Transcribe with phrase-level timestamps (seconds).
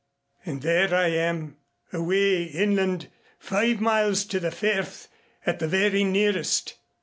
[0.47, 1.57] And there I am
[1.93, 5.07] away inland five miles to the firth
[5.45, 6.79] at the very nearest.